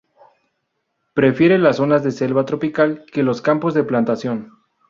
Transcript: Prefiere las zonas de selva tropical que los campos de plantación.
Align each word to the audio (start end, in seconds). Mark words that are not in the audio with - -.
Prefiere 1.13 1.59
las 1.59 1.75
zonas 1.75 2.03
de 2.03 2.09
selva 2.09 2.43
tropical 2.43 3.05
que 3.13 3.21
los 3.21 3.39
campos 3.43 3.75
de 3.75 3.83
plantación. 3.83 4.51